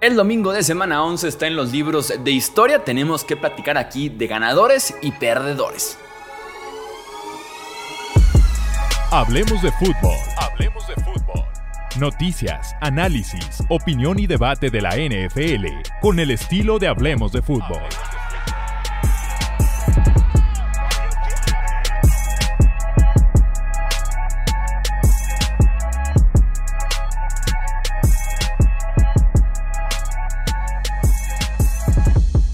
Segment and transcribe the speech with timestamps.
[0.00, 2.84] El domingo de semana 11 está en los libros de historia.
[2.84, 5.98] Tenemos que platicar aquí de ganadores y perdedores.
[9.10, 10.16] Hablemos de fútbol.
[10.36, 11.44] Hablemos de fútbol.
[11.98, 15.66] Noticias, análisis, opinión y debate de la NFL
[16.00, 17.82] con el estilo de Hablemos de fútbol.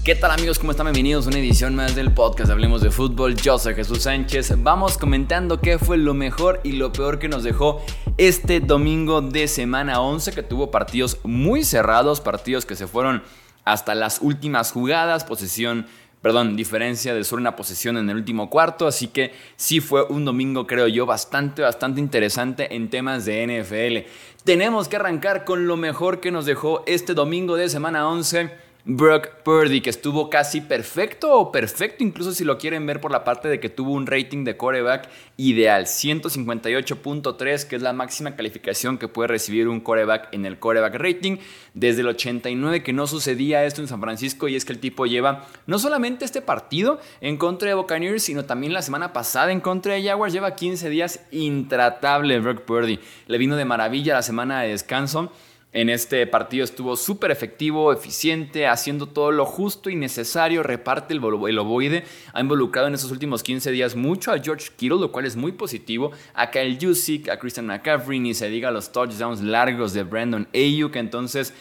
[0.05, 0.59] ¿Qué tal amigos?
[0.59, 0.85] ¿Cómo están?
[0.85, 3.35] Bienvenidos a una edición más del podcast Hablemos de Fútbol.
[3.35, 4.53] Yo soy Jesús Sánchez.
[4.61, 7.83] Vamos comentando qué fue lo mejor y lo peor que nos dejó
[8.19, 13.23] este domingo de semana 11 que tuvo partidos muy cerrados, partidos que se fueron
[13.63, 15.87] hasta las últimas jugadas, posesión
[16.21, 20.25] perdón, diferencia de solo una posesión en el último cuarto, así que sí fue un
[20.25, 24.09] domingo, creo yo, bastante, bastante interesante en temas de NFL.
[24.43, 29.41] Tenemos que arrancar con lo mejor que nos dejó este domingo de semana 11 Brock
[29.41, 33.47] Purdy, que estuvo casi perfecto o perfecto, incluso si lo quieren ver por la parte
[33.47, 39.07] de que tuvo un rating de coreback ideal, 158.3, que es la máxima calificación que
[39.07, 41.37] puede recibir un coreback en el coreback rating.
[41.73, 45.07] Desde el 89 que no sucedía esto en San Francisco y es que el tipo
[45.07, 49.61] lleva no solamente este partido en contra de Buccaneers, sino también la semana pasada en
[49.61, 52.99] contra de Jaguars, lleva 15 días intratable Brock Purdy.
[53.25, 55.31] Le vino de maravilla la semana de descanso
[55.75, 61.19] en este partido estuvo súper efectivo, eficiente, haciendo todo lo justo y necesario, reparte el,
[61.19, 65.25] el ovoide, ha involucrado en estos últimos 15 días mucho a George Kittle, lo cual
[65.25, 69.91] es muy positivo, a Kyle Jusic, a Christian McCaffrey, ni se diga los touchdowns largos
[69.91, 71.53] de Brandon Ayuk, entonces...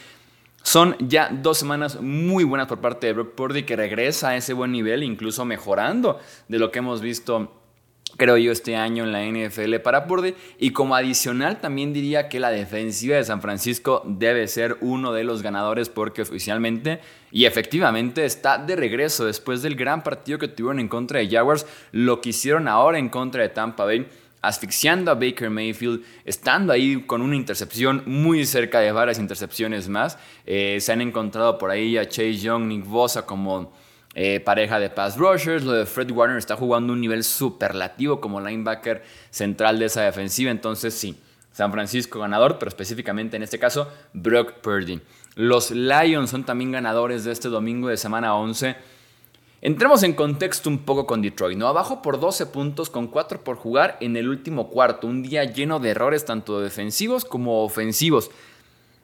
[0.67, 4.55] Son ya dos semanas muy buenas por parte de Brock Purdy que regresa a ese
[4.55, 6.19] buen nivel, incluso mejorando
[6.49, 7.53] de lo que hemos visto
[8.17, 10.35] creo yo, este año en la NFL para Purdy.
[10.59, 15.25] Y como adicional, también diría que la defensiva de San Francisco debe ser uno de
[15.25, 20.79] los ganadores porque oficialmente y efectivamente está de regreso después del gran partido que tuvieron
[20.79, 24.07] en contra de Jaguars, lo que hicieron ahora en contra de Tampa Bay
[24.45, 30.19] asfixiando a Baker Mayfield, estando ahí con una intercepción muy cerca de varias intercepciones más.
[30.47, 33.73] Eh, se han encontrado por ahí a Chase Young, Nick Bosa como
[34.15, 35.65] eh, pareja de pass rushers.
[35.65, 40.51] Lo de Fred Warner está jugando un nivel superlativo como linebacker central de esa defensiva.
[40.51, 41.19] Entonces, sí,
[41.53, 45.01] San Francisco ganador, pero específicamente en este caso, Brock Purdy.
[45.37, 48.77] Los Lions son también ganadores de este domingo de semana 11.
[49.61, 51.67] Entremos en contexto un poco con Detroit, ¿no?
[51.67, 55.07] Abajo por 12 puntos con 4 por jugar en el último cuarto.
[55.07, 58.31] Un día lleno de errores tanto defensivos como ofensivos.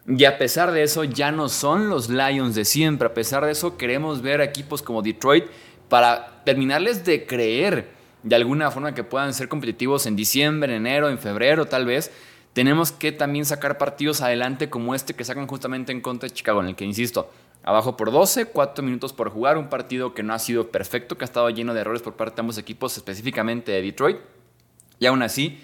[0.07, 3.09] Y a pesar de eso, ya no son los Lions de siempre.
[3.09, 5.45] A pesar de eso, queremos ver equipos como Detroit
[5.89, 7.89] para terminarles de creer
[8.23, 12.11] de alguna forma que puedan ser competitivos en diciembre, en enero, en febrero, tal vez.
[12.53, 16.61] Tenemos que también sacar partidos adelante como este que sacan justamente en contra de Chicago,
[16.61, 17.31] en el que, insisto,
[17.63, 21.25] abajo por 12, 4 minutos por jugar, un partido que no ha sido perfecto, que
[21.25, 24.19] ha estado lleno de errores por parte de ambos equipos, específicamente de Detroit.
[24.99, 25.61] Y aún así,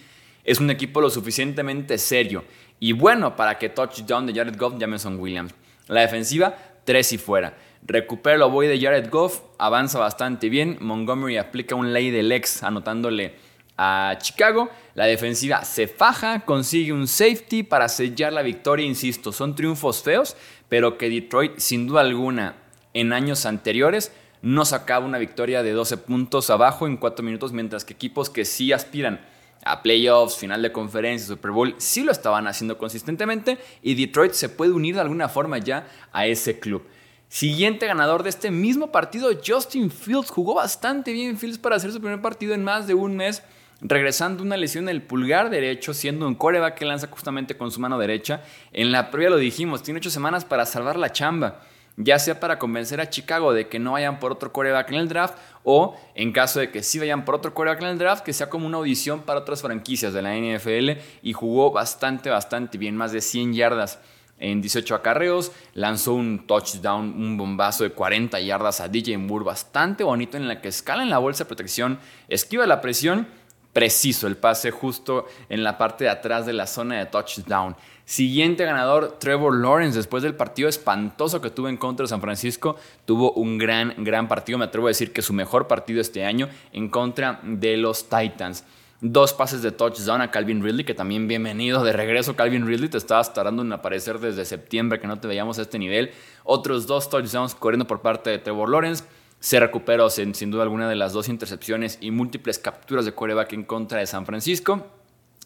[0.46, 2.44] es un equipo lo suficientemente serio
[2.78, 5.52] y bueno para que touchdown de Jared Goff Jameson Williams.
[5.88, 7.58] La defensiva, tres y fuera.
[7.84, 10.78] Recupera el ovoide de Jared Goff, avanza bastante bien.
[10.80, 13.34] Montgomery aplica un ley del ex anotándole
[13.76, 14.70] a Chicago.
[14.94, 18.86] La defensiva se faja, consigue un safety para sellar la victoria.
[18.86, 20.36] Insisto, son triunfos feos,
[20.68, 22.56] pero que Detroit, sin duda alguna,
[22.94, 27.84] en años anteriores, no sacaba una victoria de 12 puntos abajo en 4 minutos, mientras
[27.84, 29.20] que equipos que sí aspiran
[29.66, 34.48] a playoffs, final de conferencia, Super Bowl, sí lo estaban haciendo consistentemente y Detroit se
[34.48, 36.82] puede unir de alguna forma ya a ese club.
[37.28, 40.30] Siguiente ganador de este mismo partido, Justin Fields.
[40.30, 43.42] Jugó bastante bien Fields para hacer su primer partido en más de un mes,
[43.80, 47.80] regresando una lesión en el pulgar derecho, siendo un coreback que lanza justamente con su
[47.80, 48.42] mano derecha.
[48.72, 51.60] En la previa lo dijimos, tiene ocho semanas para salvar la chamba
[51.96, 55.08] ya sea para convencer a Chicago de que no vayan por otro coreback en el
[55.08, 58.32] draft o en caso de que sí vayan por otro coreback en el draft, que
[58.32, 62.96] sea como una audición para otras franquicias de la NFL y jugó bastante, bastante bien,
[62.96, 63.98] más de 100 yardas
[64.38, 70.04] en 18 acarreos, lanzó un touchdown, un bombazo de 40 yardas a DJ Moore, bastante
[70.04, 73.26] bonito en la que escala en la bolsa de protección, esquiva la presión,
[73.72, 77.76] preciso el pase justo en la parte de atrás de la zona de touchdown.
[78.08, 82.76] Siguiente ganador, Trevor Lawrence, después del partido espantoso que tuvo en contra de San Francisco,
[83.04, 84.58] tuvo un gran, gran partido.
[84.58, 88.62] Me atrevo a decir que su mejor partido este año en contra de los Titans.
[89.00, 92.36] Dos pases de touchdown a Calvin Ridley, que también bienvenido de regreso.
[92.36, 95.80] Calvin Ridley, te estabas tardando en aparecer desde septiembre, que no te veíamos a este
[95.80, 96.12] nivel.
[96.44, 99.02] Otros dos touchdowns corriendo por parte de Trevor Lawrence.
[99.40, 103.52] Se recuperó sin, sin duda alguna de las dos intercepciones y múltiples capturas de coreback
[103.52, 104.86] en contra de San Francisco.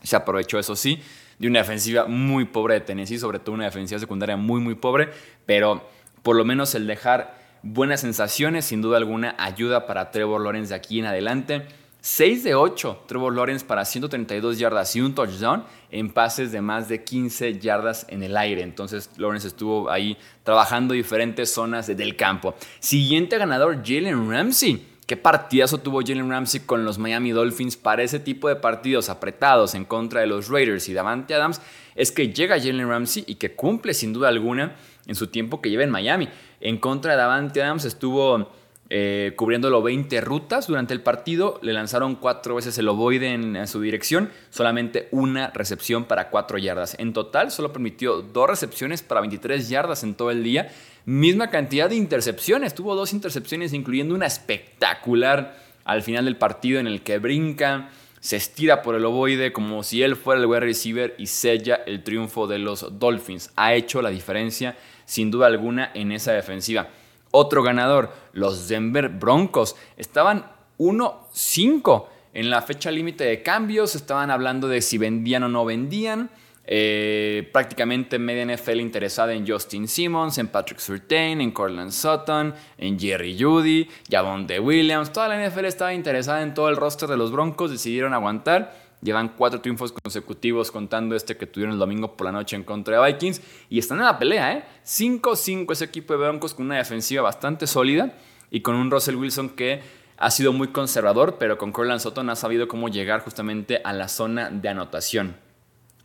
[0.03, 1.03] Se aprovechó, eso sí,
[1.41, 5.09] de una defensiva muy pobre de Tennessee, sobre todo una defensiva secundaria muy, muy pobre,
[5.47, 5.89] pero
[6.23, 10.75] por lo menos el dejar buenas sensaciones, sin duda alguna, ayuda para Trevor Lawrence de
[10.75, 11.67] aquí en adelante.
[12.03, 16.89] 6 de 8, Trevor Lawrence para 132 yardas y un touchdown en pases de más
[16.89, 18.63] de 15 yardas en el aire.
[18.63, 22.55] Entonces Lawrence estuvo ahí trabajando diferentes zonas del campo.
[22.81, 24.90] Siguiente ganador, Jalen Ramsey.
[25.11, 29.75] ¿Qué partidazo tuvo Jalen Ramsey con los Miami Dolphins para ese tipo de partidos apretados
[29.75, 31.61] en contra de los Raiders y Davante Adams?
[31.97, 34.77] Es que llega Jalen Ramsey y que cumple sin duda alguna
[35.09, 36.29] en su tiempo que lleva en Miami.
[36.61, 38.53] En contra de Davante Adams estuvo
[38.93, 41.61] eh, cubriéndolo 20 rutas durante el partido.
[41.63, 46.97] Le lanzaron cuatro veces el ovoide en, su dirección, solamente una recepción para 4 yardas.
[46.99, 50.71] En total, solo permitió dos recepciones para 23 yardas en todo el día.
[51.07, 52.75] Misma cantidad de intercepciones.
[52.75, 57.91] Tuvo dos intercepciones, incluyendo una espectacular al final del partido en el que brinca,
[58.21, 62.03] se estira por el ovoide como si él fuera el wide receiver y sella el
[62.05, 63.51] triunfo de los Dolphins.
[63.57, 64.77] Ha hecho la diferencia,
[65.07, 66.89] sin duda alguna, en esa defensiva.
[67.31, 70.47] Otro ganador, los Denver Broncos, estaban
[70.79, 76.31] 1-5 en la fecha límite de cambios, estaban hablando de si vendían o no vendían.
[76.73, 82.99] Eh, prácticamente media NFL interesada en Justin Simmons, en Patrick Surtain, en Cortland Sutton, en
[82.99, 85.12] Jerry Judy, Javon de Williams.
[85.12, 89.31] Toda la NFL estaba interesada en todo el roster de los Broncos, decidieron aguantar Llevan
[89.31, 93.12] cuatro triunfos consecutivos contando este que tuvieron el domingo por la noche en contra de
[93.12, 93.41] Vikings.
[93.70, 94.64] Y están en la pelea, ¿eh?
[94.85, 98.14] 5-5 ese equipo de Broncos con una defensiva bastante sólida
[98.50, 99.81] y con un Russell Wilson que
[100.19, 104.08] ha sido muy conservador, pero con Corland Sutton ha sabido cómo llegar justamente a la
[104.08, 105.37] zona de anotación.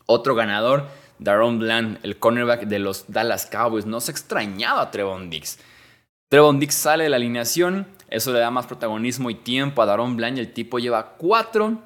[0.05, 0.87] Otro ganador,
[1.19, 3.85] Daron Bland, el cornerback de los Dallas Cowboys.
[3.85, 5.59] No se extrañaba a Trevon Dix.
[6.29, 10.15] Trevon Dix sale de la alineación, eso le da más protagonismo y tiempo a Daron
[10.15, 11.81] Bland y el tipo lleva cuatro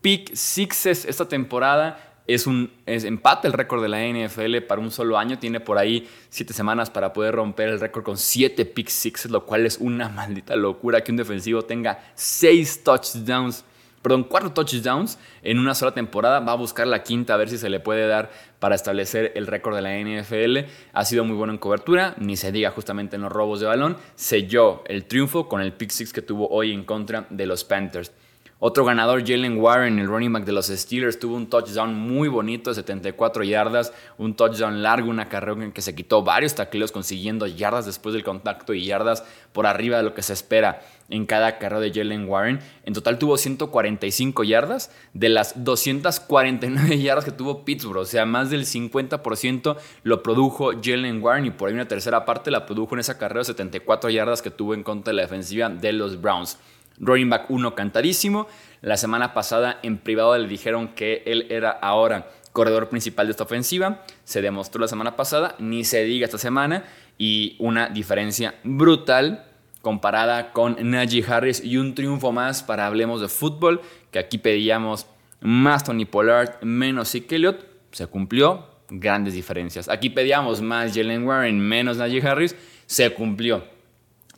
[0.00, 2.04] pick sixes esta temporada.
[2.26, 5.38] Es un empate el récord de la NFL para un solo año.
[5.38, 9.46] Tiene por ahí siete semanas para poder romper el récord con siete pick sixes, lo
[9.46, 13.64] cual es una maldita locura que un defensivo tenga seis touchdowns,
[14.02, 16.40] perdón, cuatro touchdowns en una sola temporada.
[16.40, 19.46] Va a buscar la quinta a ver si se le puede dar para establecer el
[19.46, 20.70] récord de la NFL.
[20.92, 23.96] Ha sido muy bueno en cobertura, ni se diga justamente en los robos de balón.
[24.16, 28.12] Selló el triunfo con el pick six que tuvo hoy en contra de los Panthers.
[28.60, 32.70] Otro ganador, Jalen Warren, el running back de los Steelers, tuvo un touchdown muy bonito
[32.70, 37.46] de 74 yardas, un touchdown largo, una carrera en que se quitó varios tacleos consiguiendo
[37.46, 39.22] yardas después del contacto y yardas
[39.52, 42.58] por arriba de lo que se espera en cada carrera de Jalen Warren.
[42.84, 48.50] En total tuvo 145 yardas de las 249 yardas que tuvo Pittsburgh, o sea, más
[48.50, 53.00] del 50% lo produjo Jalen Warren y por ahí una tercera parte la produjo en
[53.00, 56.58] esa carrera de 74 yardas que tuvo en contra de la defensiva de los Browns.
[57.00, 58.46] Running back 1 cantadísimo.
[58.80, 63.44] La semana pasada en privado le dijeron que él era ahora corredor principal de esta
[63.44, 64.04] ofensiva.
[64.24, 66.84] Se demostró la semana pasada, ni se diga esta semana.
[67.16, 69.44] Y una diferencia brutal
[69.82, 73.80] comparada con Najee Harris y un triunfo más para Hablemos de Fútbol,
[74.10, 75.06] que aquí pedíamos
[75.40, 77.64] más Tony Pollard, menos Zeke Elliott.
[77.92, 79.88] Se cumplió, grandes diferencias.
[79.88, 82.56] Aquí pedíamos más Jalen Warren, menos Najee Harris.
[82.86, 83.77] Se cumplió.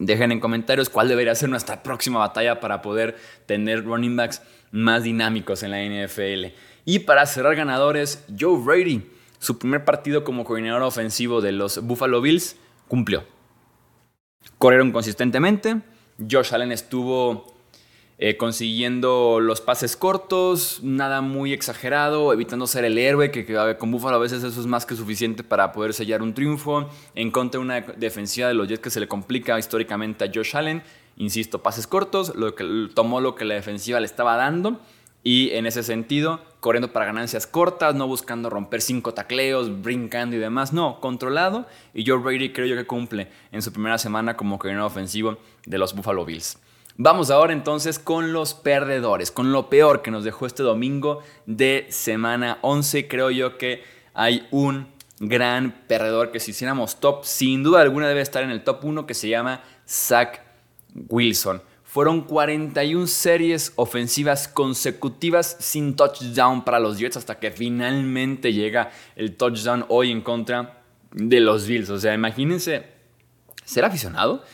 [0.01, 5.03] Dejen en comentarios cuál debería ser nuestra próxima batalla para poder tener running backs más
[5.03, 6.55] dinámicos en la NFL.
[6.87, 9.07] Y para cerrar ganadores, Joe Brady,
[9.39, 12.57] su primer partido como coordinador ofensivo de los Buffalo Bills,
[12.89, 13.25] cumplió.
[14.57, 15.83] Corrieron consistentemente.
[16.19, 17.50] Josh Allen estuvo
[18.23, 23.47] eh, consiguiendo los pases cortos, nada muy exagerado, evitando ser el héroe, que,
[23.79, 26.87] con Buffalo a veces eso es más que suficiente para poder sellar un triunfo.
[27.15, 30.55] En contra de una defensiva de los Jets que se le complica históricamente a Josh
[30.55, 30.83] Allen,
[31.17, 34.79] insisto, pases cortos, lo que, tomó lo que la defensiva le estaba dando.
[35.25, 40.39] Y en ese sentido, corriendo para ganancias cortas, no buscando romper cinco tacleos, brincando y
[40.39, 40.75] demás.
[40.75, 41.67] No, controlado.
[41.95, 45.79] Y Joe Brady creo yo que cumple en su primera semana como coordinador ofensivo de
[45.79, 46.59] los Buffalo Bills.
[47.03, 51.87] Vamos ahora entonces con los perdedores, con lo peor que nos dejó este domingo de
[51.89, 53.09] semana 11.
[53.09, 54.87] Creo yo que hay un
[55.19, 59.07] gran perdedor que si hiciéramos top, sin duda alguna debe estar en el top 1
[59.07, 60.43] que se llama Zach
[61.09, 61.63] Wilson.
[61.85, 69.39] Fueron 41 series ofensivas consecutivas sin touchdown para los Jets hasta que finalmente llega el
[69.39, 71.89] touchdown hoy en contra de los Bills.
[71.89, 72.85] O sea, imagínense
[73.65, 74.45] ser aficionado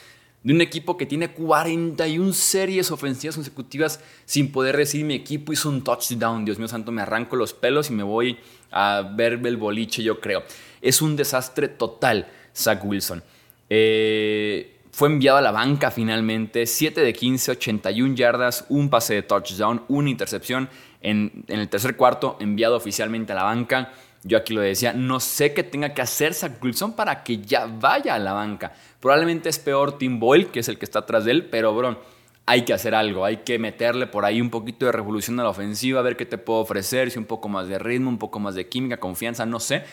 [0.47, 5.69] de un equipo que tiene 41 series ofensivas consecutivas sin poder recibir mi equipo hizo
[5.69, 6.45] un touchdown.
[6.45, 8.39] Dios mío santo, me arranco los pelos y me voy
[8.71, 10.45] a ver el boliche, yo creo.
[10.81, 13.25] Es un desastre total, Zach Wilson.
[13.69, 19.23] Eh, fue enviado a la banca finalmente, 7 de 15, 81 yardas, un pase de
[19.25, 20.69] touchdown, una intercepción
[21.03, 23.93] en, en el tercer cuarto, enviado oficialmente a la banca.
[24.27, 27.67] Yo aquí lo decía, no sé qué tenga que hacer Zach Wilson para que ya
[27.67, 28.73] vaya a la banca.
[28.99, 32.01] Probablemente es peor Tim Boyle, que es el que está atrás de él, pero bro,
[32.45, 35.51] hay que hacer algo, hay que meterle por ahí un poquito de revolución a la
[35.51, 38.41] ofensiva, a ver qué te puedo ofrecer, si un poco más de ritmo, un poco
[38.41, 39.85] más de química, confianza, no sé,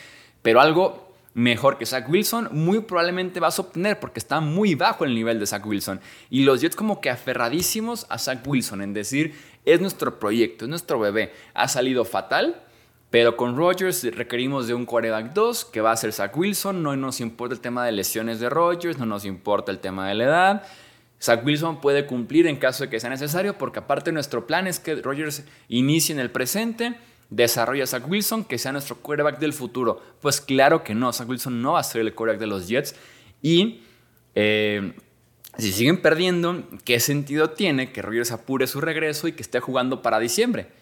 [0.41, 5.03] pero algo mejor que Zach Wilson muy probablemente vas a obtener porque está muy bajo
[5.03, 5.99] el nivel de Zach Wilson.
[6.29, 9.33] Y los Jets como que aferradísimos a Zach Wilson en decir,
[9.65, 12.61] es nuestro proyecto, es nuestro bebé, ha salido fatal.
[13.13, 16.81] Pero con Rodgers requerimos de un quarterback 2 que va a ser Zach Wilson.
[16.81, 20.15] No nos importa el tema de lesiones de Rodgers, no nos importa el tema de
[20.15, 20.63] la edad.
[21.21, 24.79] Zach Wilson puede cumplir en caso de que sea necesario, porque aparte nuestro plan es
[24.79, 26.95] que Rogers inicie en el presente,
[27.29, 30.01] desarrolle a Zach Wilson, que sea nuestro quarterback del futuro.
[30.19, 32.95] Pues claro que no, Zach Wilson no va a ser el quarterback de los Jets.
[33.43, 33.81] Y
[34.33, 34.91] eh,
[35.59, 40.01] si siguen perdiendo, ¿qué sentido tiene que Rogers apure su regreso y que esté jugando
[40.01, 40.81] para diciembre?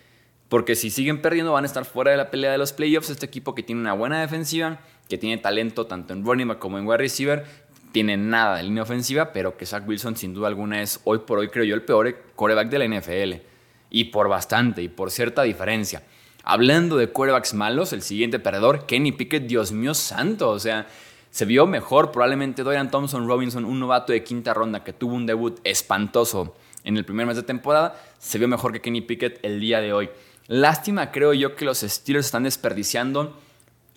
[0.51, 3.10] Porque si siguen perdiendo van a estar fuera de la pelea de los playoffs.
[3.10, 6.77] Este equipo que tiene una buena defensiva, que tiene talento tanto en running back como
[6.77, 7.46] en wide receiver,
[7.93, 11.39] tiene nada de línea ofensiva, pero que Zach Wilson sin duda alguna es hoy por
[11.39, 13.46] hoy, creo yo, el peor coreback de la NFL.
[13.91, 16.03] Y por bastante, y por cierta diferencia.
[16.43, 20.86] Hablando de corebacks malos, el siguiente perdedor, Kenny Pickett, Dios mío santo, o sea,
[21.29, 25.25] se vio mejor probablemente Dorian Thompson Robinson, un novato de quinta ronda que tuvo un
[25.25, 29.62] debut espantoso en el primer mes de temporada, se vio mejor que Kenny Pickett el
[29.62, 30.10] día de hoy.
[30.48, 33.38] Lástima creo yo que los Steelers están desperdiciando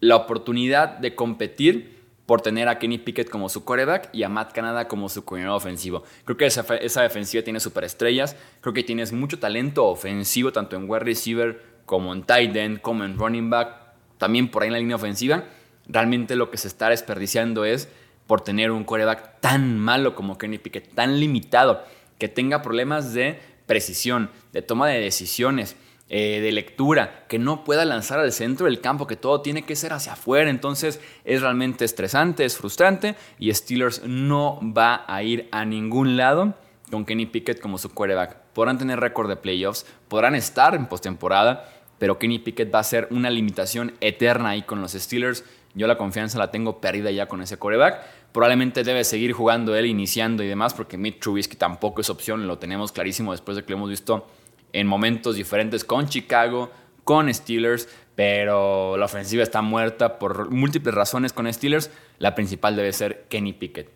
[0.00, 1.94] la oportunidad de competir
[2.26, 5.58] por tener a Kenny Pickett como su coreback y a Matt Canada como su coordinador
[5.58, 6.04] ofensivo.
[6.24, 11.04] Creo que esa, defensiva tiene superestrellas, creo que tienes mucho talento ofensivo tanto en wide
[11.04, 13.76] receiver como en tight end, como en running back,
[14.18, 15.44] también por ahí en la línea ofensiva.
[15.86, 17.88] Realmente lo que se está desperdiciando es
[18.26, 21.84] por tener un coreback tan malo como Kenny Pickett, tan limitado,
[22.18, 25.76] que tenga problemas de precisión, de toma de decisiones,
[26.10, 29.74] eh, de lectura, que no pueda lanzar al centro del campo, que todo tiene que
[29.74, 30.50] ser hacia afuera.
[30.50, 36.54] Entonces es realmente estresante, es frustrante y Steelers no va a ir a ningún lado
[36.90, 38.36] con Kenny Pickett como su quarterback.
[38.52, 43.08] Podrán tener récord de playoffs, podrán estar en postemporada, pero Kenny Pickett va a ser
[43.10, 45.42] una limitación eterna ahí con los Steelers.
[45.74, 48.02] Yo la confianza la tengo perdida ya con ese quarterback.
[48.30, 52.58] Probablemente debe seguir jugando él, iniciando y demás, porque Mitch Trubisky tampoco es opción, lo
[52.58, 54.26] tenemos clarísimo después de que lo hemos visto
[54.74, 56.70] en momentos diferentes con Chicago,
[57.04, 61.90] con Steelers, pero la ofensiva está muerta por múltiples razones con Steelers.
[62.18, 63.88] La principal debe ser Kenny Pickett.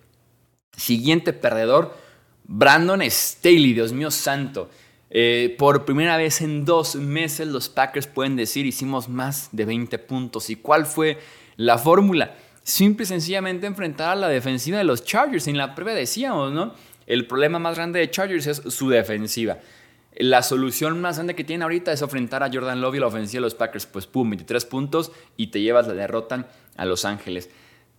[0.77, 1.97] Siguiente perdedor,
[2.45, 4.71] Brandon Staley, Dios mío santo.
[5.11, 9.99] Eh, por primera vez en dos meses los Packers pueden decir hicimos más de 20
[9.99, 10.49] puntos.
[10.49, 11.19] ¿Y cuál fue
[11.57, 12.37] la fórmula?
[12.63, 15.49] Simple y sencillamente enfrentar a la defensiva de los Chargers.
[15.49, 16.75] En la previa decíamos, ¿no?
[17.07, 19.59] El problema más grande de Chargers es su defensiva.
[20.21, 23.39] La solución más grande que tiene ahorita es enfrentar a Jordan Love y la ofensiva
[23.39, 23.87] de los Packers.
[23.87, 27.51] Pues pum, 23 puntos y te llevas la derrota a Los Ángeles.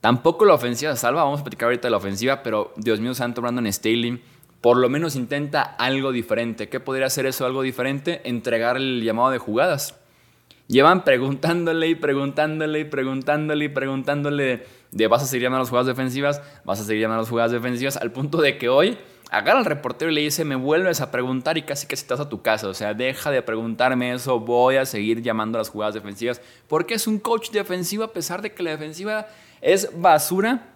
[0.01, 3.41] Tampoco la ofensiva salva, vamos a platicar ahorita de la ofensiva, pero Dios mío santo,
[3.41, 4.21] Brandon Staley
[4.59, 6.67] por lo menos intenta algo diferente.
[6.67, 8.21] ¿Qué podría hacer eso algo diferente?
[8.25, 9.95] Entregar el llamado de jugadas.
[10.67, 15.69] Llevan preguntándole y preguntándole y preguntándole y preguntándole de vas a seguir llamando a las
[15.69, 18.97] jugadas defensivas, vas a seguir llamando a las jugadas defensivas, al punto de que hoy
[19.29, 22.29] agarra al reportero y le dice, me vuelves a preguntar y casi que estás a
[22.29, 22.67] tu casa.
[22.67, 26.41] O sea, deja de preguntarme eso, voy a seguir llamando a las jugadas defensivas.
[26.67, 29.27] Porque es un coach defensivo a pesar de que la defensiva
[29.61, 30.73] es basura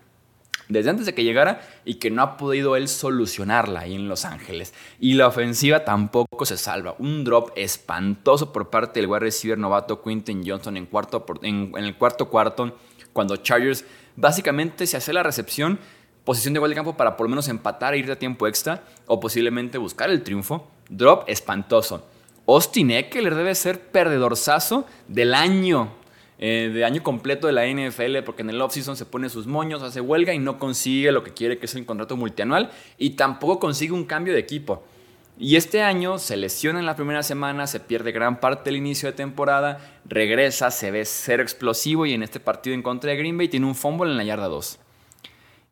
[0.70, 4.24] desde antes de que llegara y que no ha podido él solucionarla ahí en Los
[4.26, 4.74] Ángeles.
[5.00, 6.96] Y la ofensiva tampoco se salva.
[7.00, 11.84] Un drop espantoso por parte del wide receiver novato Quinton Johnson en, cuarto, en, en
[11.84, 12.78] el cuarto cuarto,
[13.12, 13.84] cuando Chargers
[14.16, 15.80] básicamente se hace la recepción
[16.24, 18.84] posición de gol de campo para por lo menos empatar e ir a tiempo extra
[19.08, 20.68] o posiblemente buscar el triunfo.
[20.90, 22.08] Drop espantoso.
[22.46, 25.94] Austin Eckler debe ser perdedorzazo del año,
[26.40, 29.82] eh, de año completo de la NFL, porque en el offseason se pone sus moños,
[29.82, 33.60] hace huelga y no consigue lo que quiere, que es el contrato multianual, y tampoco
[33.60, 34.84] consigue un cambio de equipo.
[35.40, 39.10] Y este año se lesiona en la primera semana, se pierde gran parte del inicio
[39.10, 43.38] de temporada, regresa, se ve ser explosivo y en este partido en contra de Green
[43.38, 44.80] Bay tiene un fumble en la yarda 2.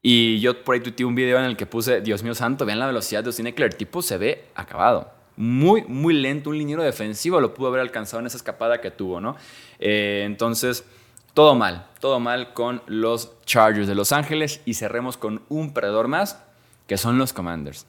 [0.02, 2.80] Y yo por ahí tuiteé un video en el que puse, Dios mío santo, vean
[2.80, 5.12] la velocidad de Austin Eckler, el tipo se ve acabado.
[5.38, 9.22] Muy, muy lento, un liniero defensivo lo pudo haber alcanzado en esa escapada que tuvo,
[9.22, 9.36] ¿no?
[9.80, 10.86] Eh, entonces,
[11.34, 16.08] todo mal, todo mal con los Chargers de Los Ángeles y cerremos con un perdedor
[16.08, 16.44] más,
[16.88, 17.86] que son los Commanders.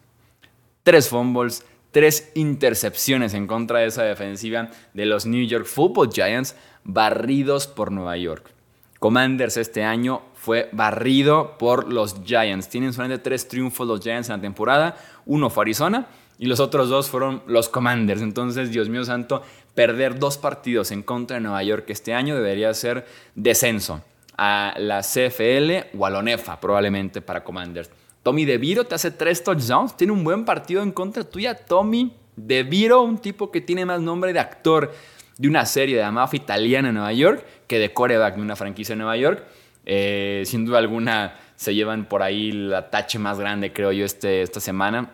[0.82, 6.56] Tres fumbles, tres intercepciones en contra de esa defensiva de los New York Football Giants,
[6.84, 8.52] barridos por Nueva York.
[8.98, 12.68] Commanders este año fue barrido por los Giants.
[12.68, 14.96] Tienen solamente tres triunfos los Giants en la temporada.
[15.24, 18.22] Uno fue Arizona y los otros dos fueron los Commanders.
[18.22, 19.42] Entonces, Dios mío santo,
[19.76, 23.06] perder dos partidos en contra de Nueva York este año debería ser
[23.36, 24.02] descenso
[24.36, 27.88] a la CFL o a la ONEFA probablemente para Commanders.
[28.24, 31.54] Tommy DeVito te hace tres touchdowns, tiene un buen partido en contra tuya.
[31.54, 34.92] Tommy DeVito, un tipo que tiene más nombre de actor
[35.38, 38.94] de una serie de mafia italiana en Nueva York que de coreback de una franquicia
[38.94, 39.44] en Nueva York.
[39.84, 44.42] Eh, sin duda alguna se llevan por ahí la tache más grande, creo yo, este,
[44.42, 45.12] esta semana.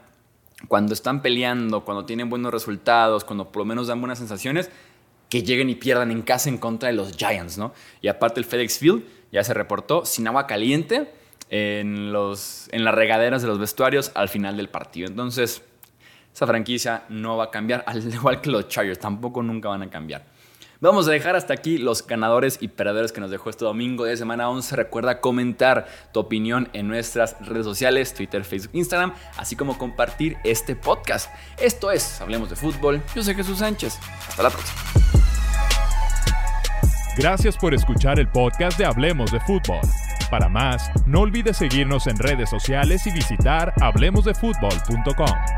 [0.67, 4.71] Cuando están peleando, cuando tienen buenos resultados, cuando por lo menos dan buenas sensaciones,
[5.29, 7.73] que lleguen y pierdan en casa en contra de los Giants, ¿no?
[8.01, 11.13] Y aparte el FedEx Field ya se reportó sin agua caliente
[11.51, 15.09] en, los, en las regaderas de los vestuarios al final del partido.
[15.09, 15.63] Entonces,
[16.35, 19.91] esa franquicia no va a cambiar, al igual que los Chargers, tampoco nunca van a
[19.91, 20.25] cambiar.
[20.81, 24.17] Vamos a dejar hasta aquí los ganadores y perdedores que nos dejó este domingo de
[24.17, 24.77] semana 11.
[24.77, 30.77] Recuerda comentar tu opinión en nuestras redes sociales, Twitter, Facebook, Instagram, así como compartir este
[30.77, 31.31] podcast.
[31.61, 33.03] Esto es Hablemos de Fútbol.
[33.13, 33.99] Yo soy Jesús Sánchez.
[34.29, 34.81] Hasta la próxima.
[37.17, 39.81] Gracias por escuchar el podcast de Hablemos de Fútbol.
[40.31, 45.58] Para más, no olvides seguirnos en redes sociales y visitar hablemosdefutbol.com.